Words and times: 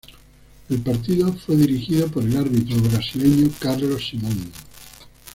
El 0.67 0.79
partido 0.79 1.31
fue 1.31 1.55
dirigido 1.55 2.07
por 2.07 2.23
el 2.23 2.35
árbitro 2.35 2.75
brasileño 2.77 3.51
Carlos 3.59 4.07
Simon. 4.09 4.51